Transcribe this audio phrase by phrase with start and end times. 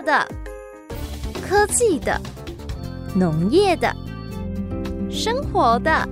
[0.00, 0.26] 的、
[1.42, 2.20] 科技的、
[3.14, 3.92] 农业的、
[5.10, 6.08] 生活的。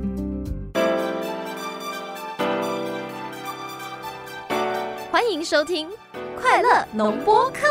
[5.11, 5.89] 欢迎收听
[6.41, 7.67] 《快乐农播课》。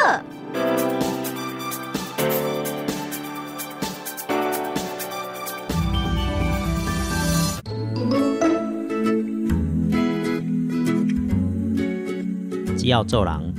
[12.77, 13.53] 只要做人，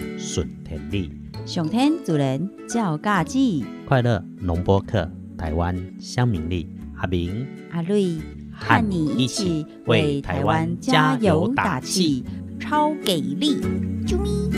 [1.46, 5.08] 上天主人照家己，快乐农播客，
[5.38, 8.16] 台湾乡民力，阿明阿瑞
[8.52, 12.24] 和你一起为台湾加油打气，
[12.58, 13.60] 超给力！
[14.04, 14.50] 啾咪。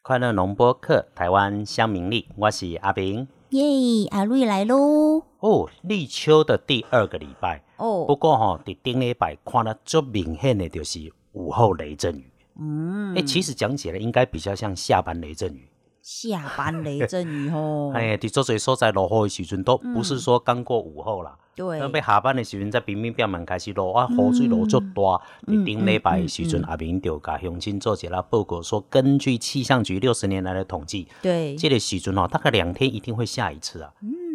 [0.00, 3.26] 快乐农播客，台湾乡民力，我是阿明。
[3.50, 5.24] 耶，阿瑞来喽！
[5.44, 12.30] 哦，立秋的第二个礼拜哦，不哦，过吼、伫顶礼拜看了最明显的就是午后雷阵雨。
[12.58, 15.68] 嗯哎、，其实讲起来应该比较像下班雷阵雨。
[16.00, 21.36] 下班雷阵雨 吼，哎，伫做侪所在落雨的时阵，都不是说刚过午后啦。
[21.56, 25.20] 对要，下班的时阵，在平面表面开始落啊，雨水落足大。
[25.46, 33.92] 嗯伫顶礼拜的时阵，阿明就甲乡亲做一啦报告，说根据气象局六十年来的统计，对，这个时阵哦，大概两天一定会下一次啊。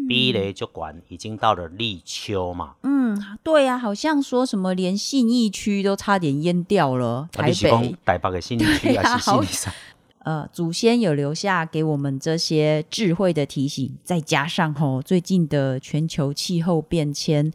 [0.10, 7.96] 比雷就管已经到了立秋嘛，嗯，对啊，好像说什么连信义区都差点淹掉了，啊台北。
[8.04, 9.72] 台北的信义区还是信义山？
[10.24, 17.54] 呃，祖先有留下给我们这些智慧的提醒，再加上吼最近的全球气候变迁，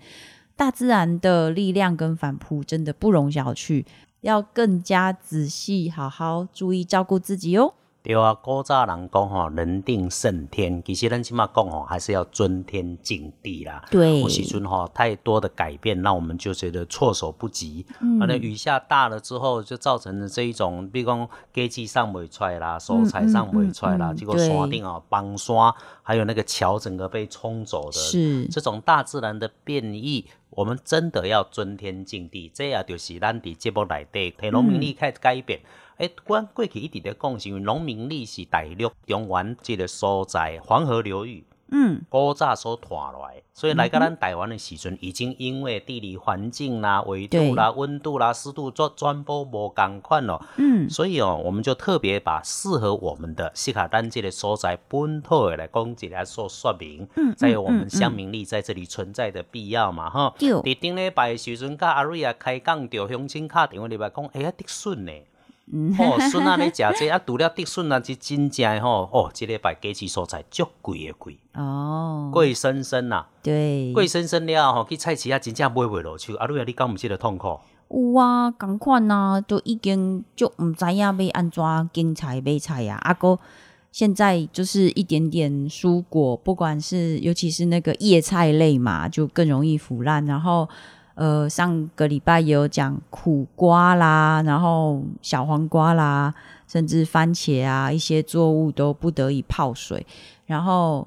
[0.55, 3.85] 大自然的力量跟反扑真的不容小觑，
[4.21, 7.75] 要更加仔细，好好注意照顾自己哦。
[8.05, 13.83] 对啊，古早人讲吼，人定胜天，其实咱起码讲吼，还是要尊天敬地啦。
[13.91, 17.87] 对有时阵吼太多的改变，让我们就觉得措手不及。
[18.03, 32.51] 嗯可能雨下大了之后，就造成了这一种，比如讲根基上不出来啦，蔬菜上不出来啦，嗯嗯嗯结果对山顶啊崩山，还有那个桥整个被冲走的，是这种大自然的变异，我们真的要尊天敬地。
[32.53, 35.61] 这也就是咱伫节目内底，替农民力开始改变。
[35.99, 41.45] 诶、阮过去一直咧讲，是因为农民力是大陆中原这个所在黄河流域。
[41.77, 50.45] 嗯，古早所传来，所以来到咱台湾的时阵，已经因为地理环境啦、纬度啦、温度啦、湿度做传播无共款咯。
[50.57, 60.35] 嗯，所以哦，我们就特别把适合我们的西卡丹这个所在本土的来讲一来做说明，嗯再有我们嗯乡民力在这里存在的必要嘛，哈。
[60.39, 65.13] 对伫顶礼拜的时阵，甲阿瑞啊开讲着乡亲敲电话入来讲，哎呀，竹笋呢？
[65.73, 76.35] 嗯哦，笋啊咧食这啊，除了竹笋啊，是真正的吼，哦，这礼拜价市所在足贵的贵，哦，贵生生呐，对，贵生生了吼，去菜市啊，真正买袂落手。
[76.35, 77.59] 啊瑞啊，你敢毋是个痛苦？
[77.89, 83.39] 有啊，共款啊，都已经就毋知影要安怎经菜买菜啊，啊个
[83.91, 90.27] 现在就是一点点蔬果，不管是尤其是那个叶菜类嘛，就更容易腐烂。
[90.27, 90.69] 然后
[91.15, 96.35] 呃，上个礼拜有讲苦瓜啦，然后小黄瓜啦，
[96.67, 100.07] 甚至番茄啊，一些作物都不得以泡水，
[100.47, 101.07] 然后。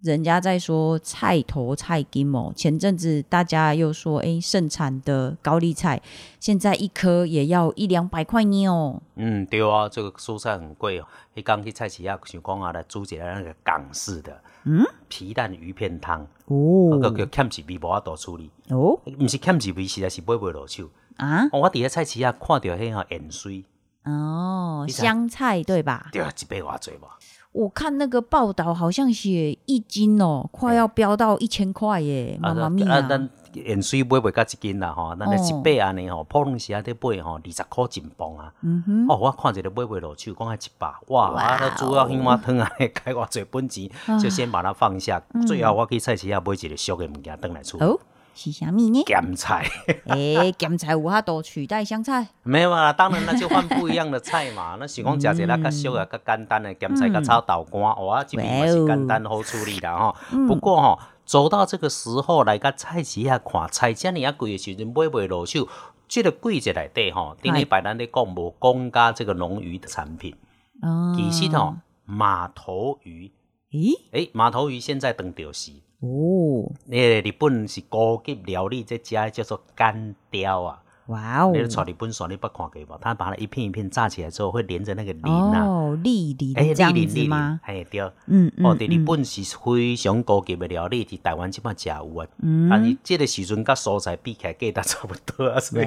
[0.00, 6.00] 人家在说菜头菜金哦，前阵子大家又说，诶，盛产的高丽菜
[6.38, 9.02] 现在一颗也要一两百块呢哦。
[9.16, 11.06] 嗯，对啊，这个蔬菜很贵哦。
[11.34, 20.88] 迄刚去菜市啊，想讲啊，来煮一个那个港式的，嗯，皮蛋鱼片汤，哦那个叫欠一味无法度处理，哦毋是欠一味，实在是买袂落手。
[21.16, 23.64] 啊哦我伫咧菜市啊看到迄个盐水，
[24.04, 26.08] 哦，香菜对吧？
[26.12, 27.08] 对啊，一百偌济无？
[27.58, 32.38] 我看那个报道好像写一斤哦，快要飙到一千块耶！
[32.40, 38.54] 妈妈咪啊，咱盐水买袂到一斤啦吼，咱咧一百安尼吼，普通时啊咧买吼，二十箍一磅啊。
[38.62, 41.32] 嗯哼，哦，我看一个买袂落手，讲还一百，哇！
[41.32, 43.90] 哇啊，那主要青蛙汤啊， 开偌济本钱，
[44.22, 45.20] 就先把它放下。
[45.44, 47.98] 最后我去菜市啊买一个俗的物件等来厝。
[48.38, 49.02] 哦，是啥物呢？
[49.04, 49.66] 咸菜，
[50.06, 52.28] 诶，咸菜有法度取代香菜？
[52.44, 54.76] 没有啦，当然那就换不一样的菜嘛。
[54.80, 60.16] 那是讲食一个较俗啊、较简单的咸菜、甲炒豆干，哇，这边也是简单好处理啦吼。
[60.46, 65.66] 不过吼，走到这个时候来甲菜市啊看菜遮尔啊贵的时阵买袂落手，
[66.06, 70.34] 这个季节内底吼，顶礼拜咱咧讲无讲加这个农渔的产品，
[70.82, 71.74] 哦，其实吼
[72.04, 73.30] 马头鱼，
[73.70, 75.72] 咦，诶，马头鱼现在当钓时。
[76.00, 82.98] 哦，那日本是高级料理，这家叫做干雕啊，哇哦你，的炒日本蒜你不看过吧？
[83.00, 88.00] 它把它一片一片炸起来之后，会连着那个鳞啊，哦，粒鳞哎，这样粒鳞粒鳞子吗？，哎对。
[88.26, 92.26] 嗯嗯哦，对日嗯本是非常高级的料理，伫台湾即摆食有啊。
[92.42, 95.86] 嗯但是这个时阵甲蔬菜比起来，价值差不多啊，所以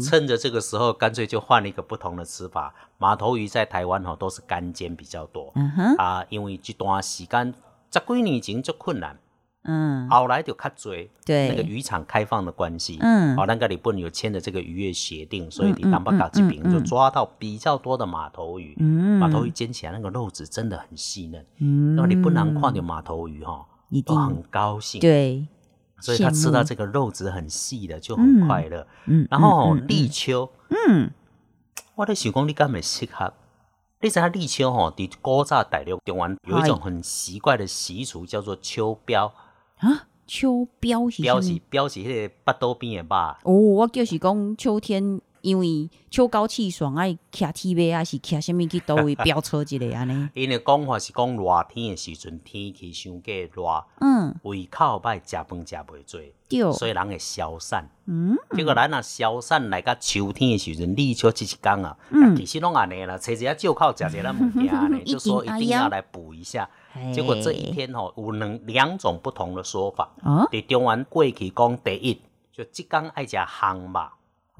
[0.00, 2.72] 趁着这个时候，干脆就换了一个不同的吃法。
[2.98, 7.54] 马头鱼在台湾吼都是干煎比较多、嗯哼，啊，因为这段时间
[7.90, 9.18] 十几年前就困难，
[9.64, 10.94] 嗯，后来就较多，
[11.26, 11.48] 对。
[11.50, 13.36] 那个渔场开放的关系，嗯。
[13.36, 16.72] 哦，那个日本有签的这个渔业协定，所以嗯你南北角这边嗯嗯。
[16.72, 18.74] 就抓到比较多的马头鱼。
[18.80, 19.18] 嗯。
[19.18, 21.94] 马头鱼煎起来那个肉质真的很细嫩，嗯。
[21.94, 24.14] 那么日本人看到马头鱼哈，一定。
[24.14, 25.46] 都很高兴，对，
[26.00, 28.86] 所以他吃到这个肉质很细的就很快乐。
[29.04, 31.10] 嗯，然后立秋，嗯，
[31.96, 33.34] 我在想讲你敢会适合？
[34.00, 39.30] 你知影立秋吼，伫古早大陆中湾有一种很奇怪的习俗，叫做秋膘。
[39.80, 41.60] 啊，秋膘是膘是？
[41.70, 50.28] 膘是迄个腹肚边的肉，哦，我就是讲秋天，因为秋高气爽，爱骑铁马，还是骑什物去倒位飙车一个安尼。
[50.34, 57.88] 因为讲法是讲热天的时阵天气伤过热，嗯，胃口歹，食饭食袂做，对，所以人会消散。
[58.06, 66.68] 嗯，结果咱若消散来到秋天的时阵，立秋这一天啊，嗯啊其实拢安尼啦，找一下借口食一下咱物件安尼， 就说一定要来补一下。
[67.12, 70.10] 结果这一天吼、有两两种不同的说法。
[70.22, 72.20] 啊，伫中原过去讲第一，
[72.52, 74.00] 就浙江爱食烘肉。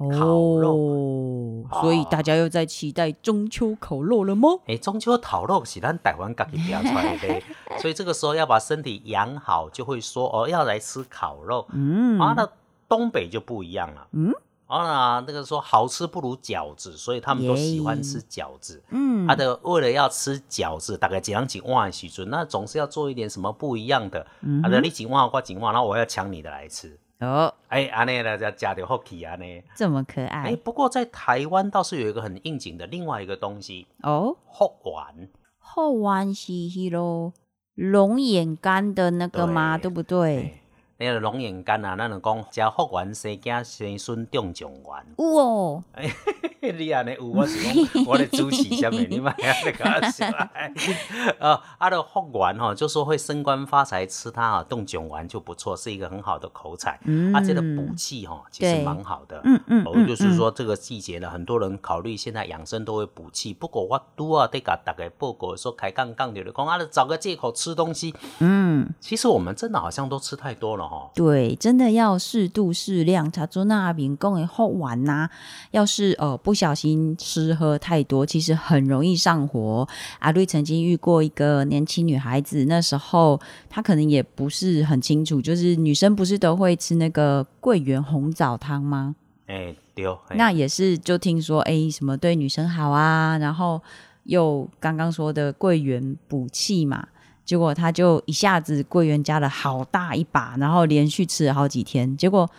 [0.09, 4.49] 烤哦，所以大家又在期待中秋烤肉了吗？
[4.65, 7.41] 哎、中秋烤肉是咱台湾家己定出来的，
[7.77, 11.67] 所以这个时候要把身体养好，就会说哦要来吃烤肉。
[11.71, 12.49] 嗯，啊，那
[12.89, 14.07] 东北就不一样了。
[14.13, 14.33] 嗯，
[14.71, 18.81] 啊，那那个说好吃不如饺子，所以他们都喜欢吃饺子。
[18.89, 24.25] 嗯，他的为了要吃饺子，大概几两几万的时阵，那总是要做一点什么不一样的。
[24.41, 26.97] 嗯啊，那你几万我几万，然后我要抢你的来吃。
[27.19, 29.45] 哦，哎，安尼了，加加点福气安呢。
[29.75, 34.37] 这么可哎，爱不过在台湾倒是有一个很应景的另外一个东西，哦。
[34.47, 35.27] 后丸。
[35.59, 37.33] 后弯是迄喽
[37.75, 39.77] 龙眼干的那个吗？
[39.77, 40.60] 对对不对？
[41.01, 44.83] 哎那个龙眼干啊，咱就讲食福丸生囝生孙中状元。
[45.17, 45.83] 有哦，
[46.61, 50.27] 你安尼有，我是讲我咧主持下面，你莫安尼甲我笑。
[51.39, 56.99] 呃，啊的福丸吼，就说会升官发财，吃它啊，冻卷丸就不错，是一个很好的口彩。
[57.05, 59.41] 嗯啊，这个补气哈，其实对蛮好的。
[59.43, 63.55] 嗯嗯哦，嗯就是说这个季节呢，很多人考虑现在养生都会补气。
[63.55, 68.13] 不过我拄啊，得甲大家报告的时候开杠杠的讲，啊，找个借口吃东西。
[68.37, 71.09] 嗯，其实我们真的好像都吃太多了哈。
[71.15, 73.31] 对，真的要适度适量。
[73.31, 75.29] 查做那边讲的好玩呐、
[75.71, 79.87] 要是呃不小心吃喝太多，其实很容易上火。
[80.19, 83.39] 阿瑞曾经遇过一个年轻女孩子，那时候
[83.69, 89.15] 她可能也不是很清楚，就是女生不是都会吃那个桂圆红枣汤吗？
[89.47, 93.81] 哎、对，嘿那也是就听说，哎、什么对女生好啊，然后
[94.23, 97.07] 又刚刚说的桂圆补气嘛，
[97.51, 102.49] 结果他就一下子桂圆加了好大一把，然后连续吃了好几天，结果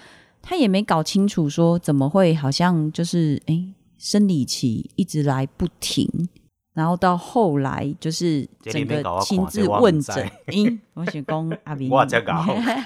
[0.43, 6.29] 他也没搞清楚说怎么会好像就是哎、生理期一直来不停。
[6.75, 11.91] 然后到后来就是整个亲自问诊， 因，我想公阿明，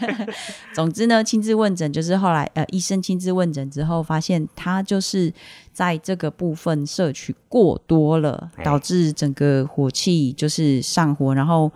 [0.74, 5.32] 总之呢，亲自问诊就是后来呃，医生亲自问诊之后，发现他就是
[5.72, 11.70] 在这个部分摄取过多了，哎导致整个火气就是上火，然后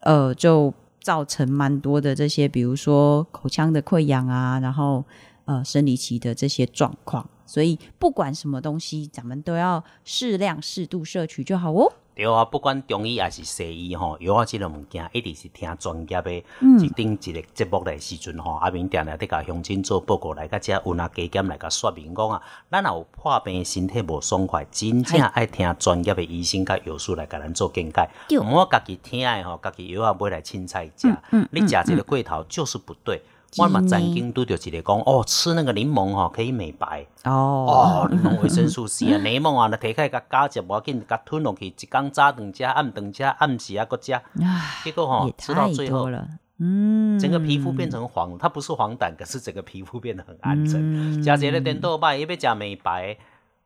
[0.00, 5.02] 呃就造成蛮多的这些，比如说口腔的溃疡啊，然后
[5.46, 7.26] 呃生理期的这些状况。
[7.46, 11.92] 所以不管什么东西，咱们都要适量、适度摄取就好哦。
[12.14, 16.44] 对啊，不管中医还是西医吼，药啊这个物件一定是听专业的。
[16.60, 28.08] 嗯一定一个节目的时阵吼，阿明定定在甲乡亲做报告来，甲遮有哪加减来甲说明讲啊，咱若有破病身体无爽快，真正爱听专业的医生甲药师来甲咱做见解。
[28.26, 31.14] 对毋好家己听的吼，家己药啊买来凊彩食。
[31.32, 33.22] 嗯你食这个过头就是不对。
[33.58, 37.06] 我嘛曾经拄着一个讲，哦，吃那个柠檬吼可以美白。
[37.24, 50.80] 哦，哦，柠檬维生素 C 啊， 柠檬啊，那摕起来甲加食，无要紧，甲吞落去，一工早顿食，暗顿食，暗时啊搁食，唉，结果吼也吃到最后，了，嗯，整个皮肤变成黄，它不是黄疸，可是整个皮肤变得很暗沉。
[50.80, 53.16] 嗯食一个颠倒摆，伊要食美白。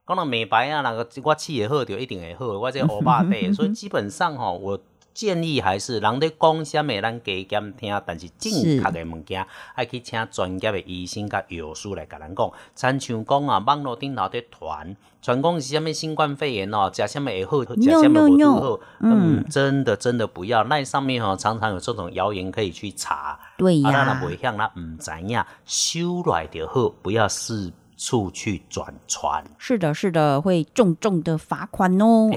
[0.06, 4.80] 讲到美白啊，那个我气也好就一定会好，我这欧巴底，所以基本上吼，我
[5.12, 12.50] 建议还是人咧讲啥物，咱加减听，但是正确的物件爱去请专业的医生甲药师来甲咱讲。
[12.74, 20.64] 亲像讲啊，网络顶头咧传，传讲是啥物新冠肺炎哦，食啥物会好，食啥物 No, 无拄好，嗯，真的真的不要。
[20.64, 23.14] 那上面吼常常有这种谣言可以去查。
[23.14, 32.30] 啊，对呀，咱若袂向，咱毋知影，收来就好，不要四处去转传，是的，是的，会重重的罚款哦。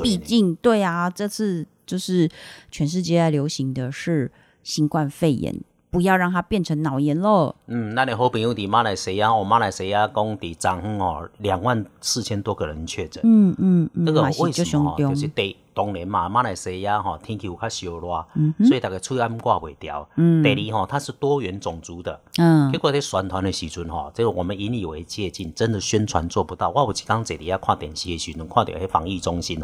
[0.00, 2.28] 毕竟，对啊，这次就是
[2.70, 4.30] 全世界在流行的是
[4.62, 5.58] 新冠肺炎，
[5.90, 7.56] 不要让它变成脑炎喽。
[7.66, 13.22] 嗯，那你好朋友伫马来西亚，哦，马来西亚讲伫昨昏哦，两万四千多个人确诊。
[13.24, 14.94] 嗯嗯嗯，这个为什么、哦？
[14.98, 20.08] 就是第当年嘛，马来西亚哈、天气有较烧热，嗯所以大家喙暗挂袂掉。
[20.16, 20.42] 嗯。
[20.42, 22.72] 第二吼、它是多元种族的，嗯。
[22.72, 26.70] 结果在宣传的时阵吼，这个我们引以为戒禁，真的宣传做不到。
[26.70, 29.62] 我有一刚坐伫遐看电视的时阵，看到迄防疫中心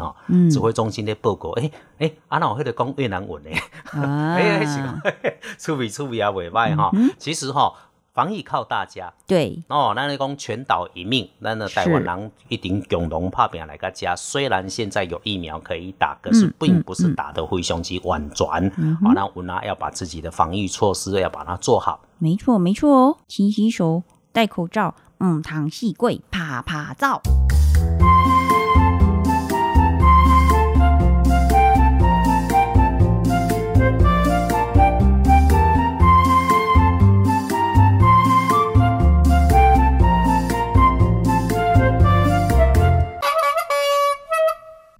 [0.49, 3.49] 指挥中心的报告，诶、诶，啊那有迄个讲越南文的，
[3.91, 5.01] 啊， 诶、那是讲
[5.57, 6.91] 趣味趣味也袂歹哈。
[7.17, 7.73] 其实哈、
[8.15, 9.11] 防疫靠大家。
[9.27, 14.15] 对，哦，那你讲全岛一命，那那台湾人一定共同拍拼来个家。
[14.15, 18.47] 虽然现在有疫苗可以打，可是并不是打得非常之完全。
[19.01, 21.99] 好、那我呢要把自己的防疫措施要把它做好。
[22.17, 27.21] 没错没错哦，勤洗手，戴口罩，嗯，糖细贵，啪啪照。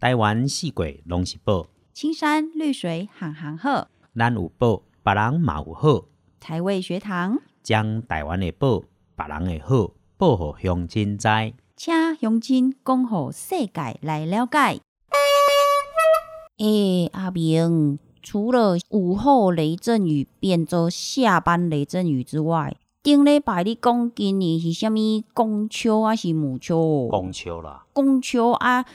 [0.06, 6.06] 台湾四季拢是宝，青山绿水行行好，咱有宝，别人嘛有好。
[6.40, 8.84] 台味学堂，将台湾的宝，
[9.16, 11.28] 别人的好，报互乡亲知。
[11.76, 14.80] 请乡亲讲互世界来了解。
[16.60, 27.08] 诶、阿明，除了午后雷阵雨变作下班雷阵雨之外，顶礼拜你讲今年是啥物公秋还是母秋？
[27.10, 28.86] 公秋啦，公秋啊，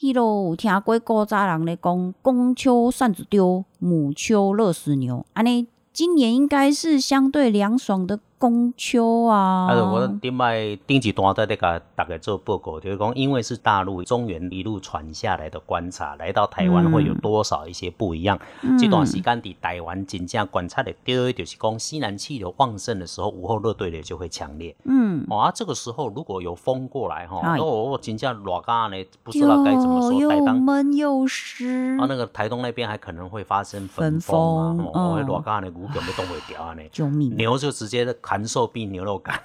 [0.00, 5.26] 迄落有听过古早人咧讲，公秋扇子丢，母秋乐死牛。
[5.32, 9.66] 安尼，今年应该是相对凉爽的公秋啊。
[9.68, 18.38] 啊，我顶摆顶一段在那个大概做报告，就是讲，因为是大陆中原一路传下来的观察，来到台湾会有多少一些不一样。
[18.78, 24.74] 这段时间伫台湾真正观察的到的就是讲，西南气流旺盛的时候，午后热对流就会强烈。
[24.84, 30.12] 嗯，哦啊，这个时候如果有风过来哈，哎哦，真正热干呢，不知道该怎么说。
[30.12, 31.98] 又又闷又湿。
[32.00, 36.82] 啊，那个台东那边还可能会发生焚焚风风啊，哦，嗯热干的牛根本冻不掉啊呢。
[36.90, 37.36] 救命！
[37.36, 39.42] 牛就直接寒瘦病牛肉干。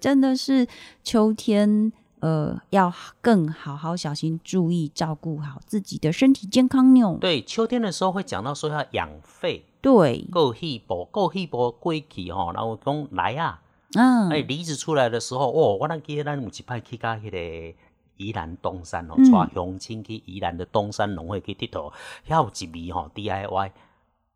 [0.00, 0.66] 真的是
[1.04, 2.90] 秋天，呃，要
[3.20, 7.18] 更好好小心注意，照顾好自己的身体健康哟。
[7.20, 13.60] 对，秋天的时候会讲到说要养肺，对，够气薄，够气波过去吼，然后讲来啊，
[13.94, 17.76] 嗯，哎，梨子出来的时候，哦，我那记得咱有一摆去到迄个
[18.16, 19.30] 宜兰东山吼，嗯。
[19.30, 21.92] 带乡亲去宜兰的东山农会去佚佗，
[22.26, 23.70] 遐有一味吼 DIY，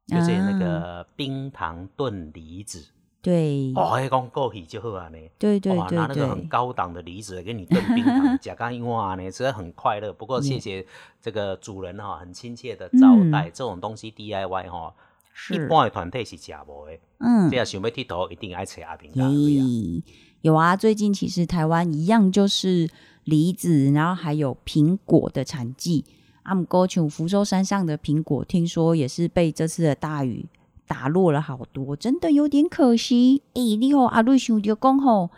[0.07, 2.85] 就是那个冰糖炖梨子，
[3.27, 5.19] 对，哦，迄讲够气就好啊呢。
[5.37, 10.13] 对，对对对拿那个很，高档的梨子给你炖冰糖，假干哇呢，真的很快乐。
[10.13, 10.87] 不过谢谢
[11.21, 13.51] 这个主人哈、很亲切的招待。
[13.51, 14.95] 这种东西 DIY 哈、
[15.51, 16.93] 一，般的团队是吃无的。
[17.19, 19.35] 嗯这，样想要剃头，一定爱吃阿平家会啊。
[19.35, 20.03] 耶，
[20.43, 22.89] 有啊，最近其实台湾一样就是
[23.25, 26.05] 梨子，然后还有苹果的产季。
[26.45, 30.47] 阿姆哥琼福州山上的苹果，听说也是被这次的大雨
[30.87, 33.43] 打落了好多，真的有点可惜。
[33.55, 35.31] 诶、你好，阿瑞想着讲吼，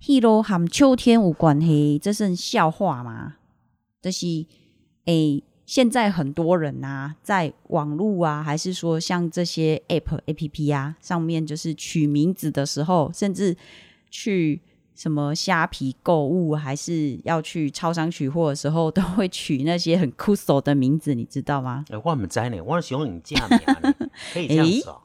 [0.00, 3.36] 迄落和秋天有关系，这是笑话吗？
[4.02, 4.26] 就是
[5.04, 13.56] 诶、现在很多人啊，在网络啊，还是说像这些 App、APP 啊上面，就是取名字的时候，甚至
[14.10, 14.60] 去
[14.94, 21.84] 什么虾皮购物，还是要去超商取货的时候，都会取那些很酷手的名字，你知道吗？
[21.90, 23.94] 哎、我唔知呢，我想你假名呢，
[24.32, 25.00] 可以这样子哦、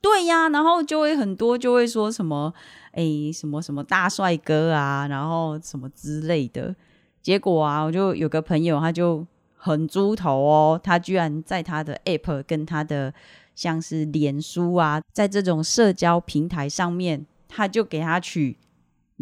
[0.00, 2.52] 对呀，然后就会很多就会说什么，
[2.92, 6.74] 诶，什么什么大帅哥啊，然后什么之类的。
[7.20, 9.24] 结果啊，我就有个朋友，他就
[9.56, 13.14] 很猪头哦，他居然在他的 App 跟他的
[13.54, 18.58] 像是脸书啊，在这种社交平台上面，他就给他取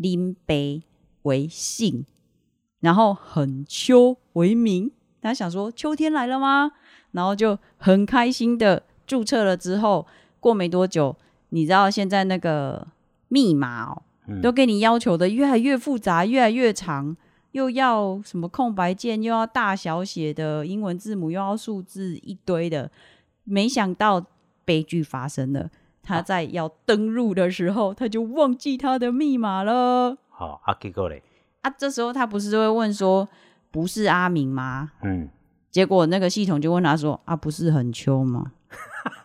[0.01, 0.83] 林北
[1.23, 2.07] 为姓，
[2.81, 4.91] 然后很秋为名。
[5.21, 6.73] 他想说秋天来了吗？
[7.13, 10.07] 然后就很开心的注册了之后，
[10.39, 11.15] 过没多久，
[11.51, 12.89] 你知道现在那个
[13.29, 17.15] 密码哦，嗯都给你要求的越来越复杂，越来越长，
[17.53, 22.91] 又要什么空白键，又要大小写的英文字母，又要数字一堆的。
[23.45, 24.25] 没想到
[24.65, 25.69] 悲剧发生了，
[26.03, 30.17] 他在要登录的时候，他就忘记他的密码了。
[30.31, 31.23] 好、啊，结果嘞，
[31.63, 33.29] 啊，这时候他不是就会问说，
[33.71, 34.93] 不是阿明吗？
[35.03, 35.29] 嗯，
[35.71, 38.53] 结果那个系统就问他说，啊，不是很秋吗？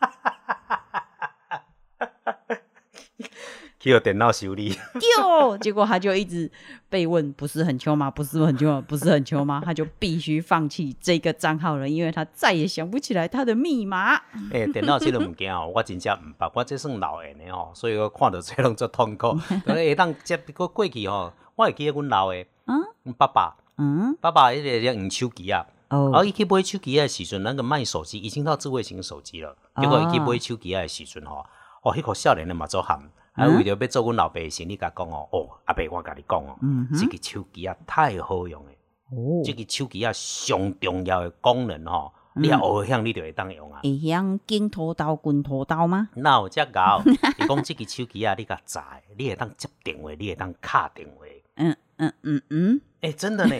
[3.85, 4.69] 去有电脑修理。
[4.99, 6.51] 丢，结果他就一直
[6.89, 8.09] 被问，不是很穷吗？
[8.09, 8.83] 不是很穷吗？
[8.87, 9.61] 不是很穷吗？
[9.63, 14.15] 他就必须放弃这个账号了，因为他再也想不起来他的密码。
[14.49, 19.37] 诶、电脑这个物件哦， 我真正毋捌，我这算老人的哦，所以我看到这拢足痛苦。
[19.67, 29.55] 下当接过过去吼，我会记得阮老的，嗯爸爸，嗯，爸爸迄个咧用手机啊，哦伊去买手机的时阵，咱个卖手机已经到智慧型手机了。
[29.79, 31.45] 结果伊去买手机的时阵吼，
[31.83, 32.99] 哦，迄个少年的嘛做喊，
[33.35, 36.57] 啊，为着要做阮老爸的生意，甲讲哦，哦，阿伯我甲你讲哦，
[36.97, 38.77] 即个手机啊太好用诶，
[39.11, 43.81] 哦，这个手机啊上重要诶功能吼，你啊学向你就会当用啊。
[43.83, 46.09] 会晓镜头刀、滚拖刀吗？
[46.15, 47.01] 那有遮高，
[47.37, 48.81] 伊讲即个手机啊，你甲载，
[49.17, 51.25] 你会当接电话，你会当敲电话。
[51.57, 53.55] 嗯嗯嗯嗯诶、真的呢！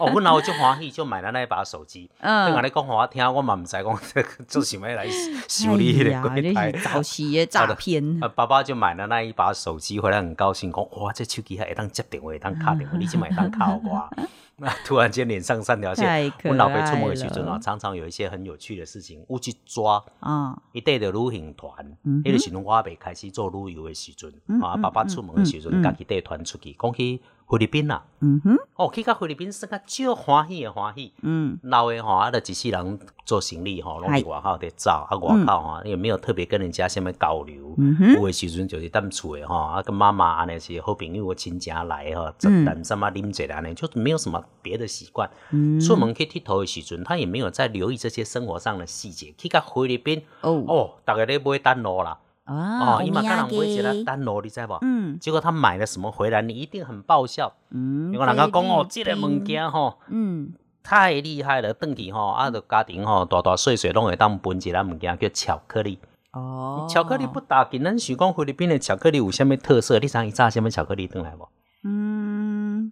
[0.00, 2.00] 哦，我然后就欢喜，就买了那一把手机。
[2.00, 5.06] 你嗯甲你讲给我听，我嘛唔知讲这个做想要来
[5.46, 6.08] 修理迄
[6.56, 6.80] 哎呀。
[6.82, 8.02] 早期的诈骗。
[8.20, 14.10] 啊，爸爸就买了那一把手机回来，很高兴，讲哇，这手机还会当接电话，会当卡电话，你去买当卡我。
[14.58, 16.32] 那 突然间脸上三条线。
[16.44, 20.04] 我老爸出门的时爱阵啊，常常有一些很有趣的事情，我去抓。
[20.20, 21.72] 啊，一带的旅行团，
[22.04, 31.12] 嗯迄个时阵我还未开始做旅游的时阵，啊，爸爸出门的时阵，家己带团出去，讲去菲律宾啦，嗯哼，哦，去到菲律宾算较少欢喜的欢喜。
[31.22, 31.58] 嗯。
[31.62, 37.74] 老的吼，啊，就一世人做生意吼，拢伫外口伫走，啊，外口吼也没有特别跟人家什么交流。
[37.78, 42.64] 嗯哼，有的时阵就是踮厝的吼，啊，跟妈妈安尼是好朋友、亲戚来吼，嗯。
[42.64, 45.30] 谈什么啉者安尼，就是没有什么别的习惯。
[45.50, 49.34] 嗯出门去佚佗的时阵，他也没有在留意这些生活上的细节。
[49.38, 54.78] 去到菲律宾，哦哦，大家咧买单路啦，啊，哦，伊嘛敢人买一个个，单路，你知无？
[54.82, 57.52] 嗯结果他买了什么回来，你一定很爆笑。
[57.70, 60.52] 嗯，因为人家讲哦，菲这个物件吼嗯
[60.82, 65.98] 太厉害了，转去吼，啊，就家庭吼大大细细拢会当分一个物件叫巧克力。
[66.32, 69.98] 哦，巧克力不打紧，咱想讲菲律宾的巧克力有啥物特色？
[69.98, 71.48] 你知伊炸啥物巧克力转来无？
[71.84, 72.27] 嗯，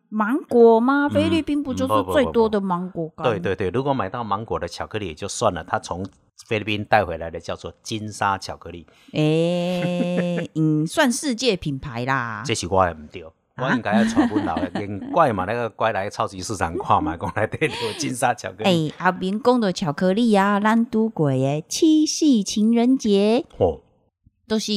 [0.09, 1.09] 芒果吗？
[1.09, 3.27] 菲律宾不就是不不不最多的芒果干？
[3.29, 6.07] 对对对，如果买到芒果的巧克力也就算了，他从
[6.49, 12.43] 菲律宾带回来的叫做金沙巧克力，诶，嗯，算世界品牌啦。
[12.45, 13.25] 这是我的唔对。
[13.59, 18.65] 我应该要传阮老的，连怪嘛那个怪来超级市场看嘛，讲来对有金沙巧克力。
[18.65, 23.81] 诶，阿明讲的巧克力啊，咱都过诶七夕情人节，哦，
[24.47, 24.73] 都是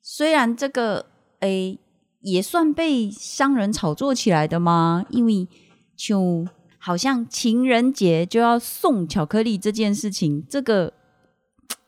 [0.00, 1.04] 虽然这个
[1.40, 1.78] 诶
[2.26, 5.04] 也算被商人炒作起来的吗？
[5.10, 5.46] 因为
[5.94, 6.44] 就
[6.76, 10.92] 好像情人节就要送巧克力这件事情，这个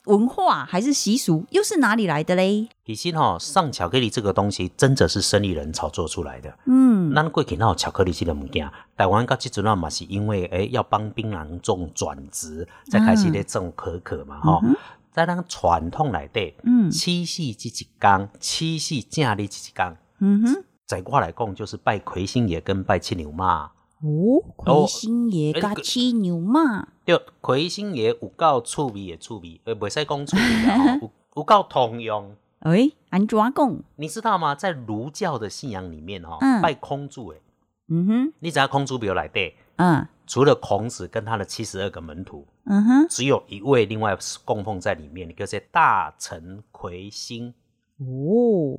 [0.05, 2.69] 文化还是习俗，又是哪里来的嘞？
[2.87, 6.57] 其实哈、上巧克力这个东西，真的是生意人炒作出来的。
[6.67, 8.71] 嗯，咱过去哪有巧克力这个物件？
[8.97, 14.63] 台湾到即阵啊嘛是因为诶、要帮槟榔种转植，才开始咧种可可嘛吼。
[15.11, 23.71] 在咱传统内底，嗯七夕这一天，七夕正日这一天，嗯哼，在我来讲就是拜魁星爷跟拜七牛妈。
[24.01, 30.43] 哦，魁星爷加七牛嘛，对，魁星爷有够趣味的趣味，呃，袂使讲趣味
[31.03, 32.37] 有有够通用。
[32.61, 33.77] 诶，安怎讲？
[33.97, 34.55] 你知道吗？
[34.55, 36.63] 在儒教的信仰里面，哈、嗯。
[36.63, 37.41] 拜空柱，诶，
[37.89, 40.07] 嗯哼，你知道空柱庙来底，嗯。
[40.29, 47.53] 除了孔子跟他的七十二个门徒，嗯哼，只有一位另外供奉在里面，就是大臣魁星，
[47.99, 48.79] 哦，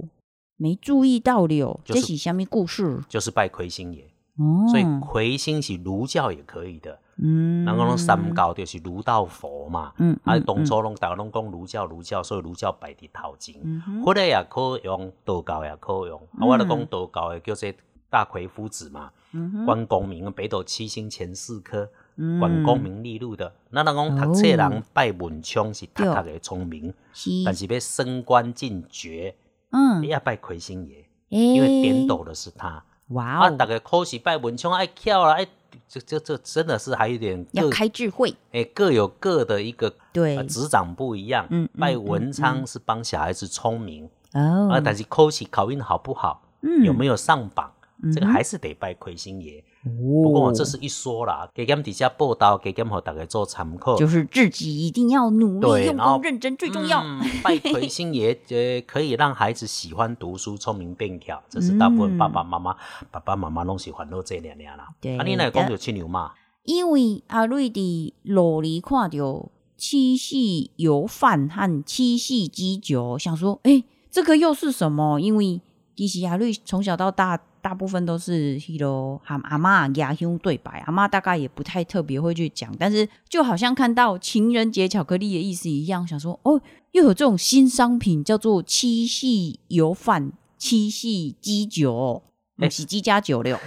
[0.60, 3.02] 没注意到了，就是这是什么故事？
[3.08, 4.06] 就是拜魁星爷。
[4.36, 10.43] 哦，所以魁星是儒教也可以的，嗯，然后拢三教就是儒道佛嘛，嗯啊，嗯。
[10.43, 14.04] 当初拢大家拢讲儒教儒教，所以儒教摆伫头前，嗯哼。
[14.04, 17.74] 佛的也可用，道教也可用，啊，我咧讲道教的叫做
[18.10, 22.39] 大魁夫子嘛，嗯哼，关公明北斗七星前四颗，嗯。
[22.39, 23.54] 关公明利禄的。
[23.72, 29.36] 咱人讲读册人拜文昌是读读的聪明，是，但是要升官进爵，
[29.71, 30.01] 嗯。
[30.01, 32.67] 你，要拜魁星爷，因因为点斗的是他。
[32.67, 35.47] 啊，哇哦，大家考试拜文昌爱跳啦，哎，
[35.88, 40.38] 这这这真的是还有点要各开智慧，哎各有各的一个对。
[40.38, 41.47] 呃执掌不一样。
[41.49, 44.69] 嗯嗯拜文昌是帮小孩子聪明哦。
[44.71, 46.84] 啊，但是考试考运好不好，嗯。
[46.84, 47.71] 有没有上榜，
[48.13, 49.63] 这个还是得拜魁星爷。
[49.84, 53.96] 不过哦这是一说啦，给他们底下报道，给他们和大家做参考。
[53.96, 57.02] 就是自己一定要努力、用功、认真最重要。
[57.02, 62.76] 嗯拜魁星 爷，呃，可以让孩子喜欢读书、聪明变巧，这是大部分爸爸妈妈、
[63.10, 64.86] 爸爸妈妈拢喜欢做这两样啦。
[64.89, 75.20] 嗯对啊，你来讲的就七牛嘛，因为阿瑞伫路里看到七夕油饭和七夕鸡酒，想说，哎、这个又是什么？
[75.22, 75.62] 因为
[75.96, 86.60] 其实阿瑞从小到大，大部分都是迄落和阿妈牙兄对白，阿妈大概也不太特别会去讲，但是就好像看到情人节巧克力的意思一样，想说，哦，
[86.93, 90.32] 又有这种新商品叫做七夕油饭。
[90.58, 92.23] 七夕鸡酒，
[92.58, 93.60] 不是鸡加酒了。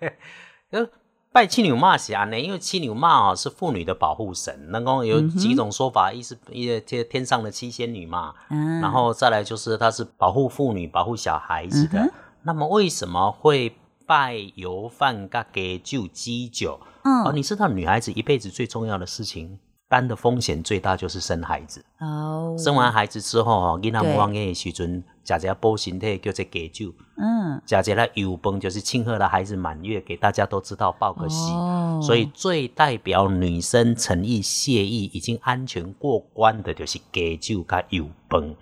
[0.72, 0.88] 呃，
[1.30, 12.00] 拜七牛妈是安呢，因为七牛妈哦是妇女的保护神，能够有几种说法，一是一天天上的七仙女嘛，嗯然后再来就是她是保护妇女、保护小孩子的。
[12.00, 12.10] 嗯
[12.44, 13.74] 那么为什么会
[14.06, 16.78] 拜油饭跟给酒鸡酒？
[17.02, 21.84] 嗯哦，你知道女孩子一辈子最重要的事情，担的风险最大就是生孩子。
[22.00, 31.50] 哦，生完孩子之后哦，囡仔对母的时阵，食一下补身体叫做给酒，嗯，食一下油饭就是庆贺了孩子满月，给大家都知道报个喜。
[31.52, 38.54] 哦所以最代表女生诚意谢意、已经安全过关的，就是给酒加油饭。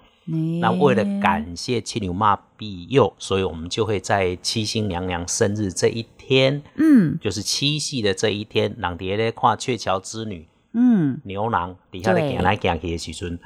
[0.61, 7.18] 那为了感谢七牛妈庇佑，所以我们就会在七星娘娘生日这一天，嗯。
[7.20, 13.38] 就是七夕的这一天，人伫咧看鹊桥之女嗯，牛郎底下咧对行来行去的时阵，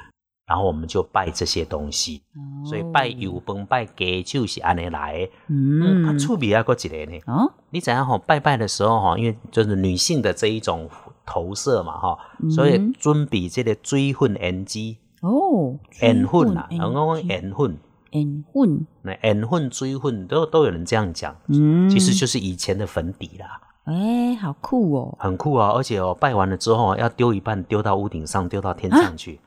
[0.45, 2.21] 然后我们就拜这些东西，
[2.63, 5.31] 所以拜油饭、拜鸡酒是安尼来的。
[5.47, 6.73] 嗯，啊，嗯趣味还有一个
[7.11, 10.89] 呢，哦，你怎样吼拜拜的时候吼，因为就是女性的这一种
[11.25, 14.97] 投射嘛哈，嗯所以准备这个水粉烟机。
[15.21, 17.77] 哦，烟粉啦，水然后讲烟粉，
[18.11, 25.71] 烟粉，那烟粉、水粉都都有人这样讲，嗯，其实就是以前的粉底啦，哎，好酷哦，很酷啊！
[25.71, 29.39] 而且哦，拜完了之后要丢一半，丢到屋顶上，丢到天上去。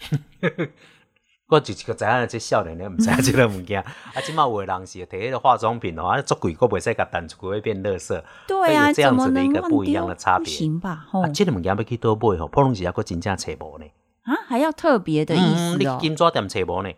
[1.48, 3.82] 我就是个知影这少年咧，唔知影这个物件。
[4.14, 8.22] 啊，即马有的人是摕迄个化妆品哦，啊，足贵，佫袂使甲弹出去，会变垃圾。
[8.48, 11.04] 对啊，这样子的一个不一样丢的差别不行吧？
[11.10, 13.84] 吼啊，这个物件要去倒买吼，普通时啊，佫真正找无呢。
[14.22, 16.00] 啊，还要特别的意嗯，思哦你。
[16.00, 16.90] 金抓店找无呢？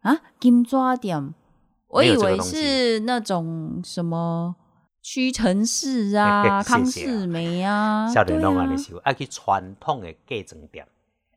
[0.00, 1.34] 啊，金抓点，
[1.88, 4.56] 我以为是那种什么
[5.02, 10.86] 屈臣氏啊、康 谢谢啊士美啊，少年拢安尼对啊想，爱去传统的嫁妆店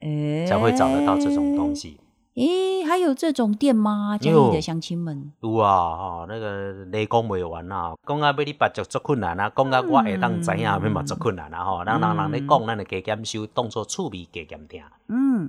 [0.02, 1.74] 哎才会找得到这种东。
[1.76, 2.00] 西。
[2.36, 4.18] 诶，还有这种店吗？
[4.20, 14.82] 嘉有义的乡亲们，有啊，哦、那个你讲袂完啊，讲啊要你捌就足困难啊，讲啊我会当知影，要嘛足困难啊吼，人人人咧讲，咱就加减收，当做趣味加减听。
[15.10, 15.42] 嗯，